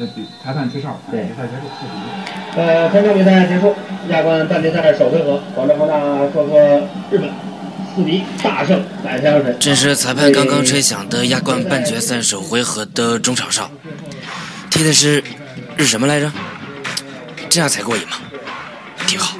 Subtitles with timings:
[0.00, 2.58] 这比裁判吹哨，对比赛结束四比一。
[2.58, 3.74] 呃，本场比赛结束，
[4.08, 6.56] 亚冠半决赛首回合，广州恒大做客
[7.10, 7.28] 日本，
[7.94, 9.20] 四比一大胜百。
[9.58, 13.70] 这是裁判刚刚吹响的亚冠半决赛首回合的中场哨，
[14.70, 15.22] 踢的是
[15.76, 16.32] 日什么来着？
[17.50, 18.16] 这样才过瘾嘛，
[19.06, 19.36] 挺好。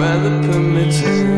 [0.00, 1.29] weather permitting